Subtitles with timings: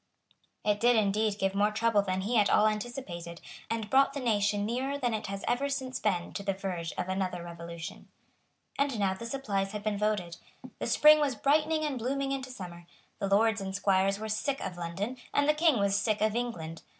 [0.65, 4.65] It did indeed give more trouble than he at all anticipated, and brought the nation
[4.65, 8.07] nearer than it has ever since been to the verge of another revolution.
[8.79, 10.37] And now the supplies had been voted.
[10.79, 12.87] The spring was brightening and blooming into summer.
[13.19, 16.81] The lords and squires were sick of London; and the King was sick of England.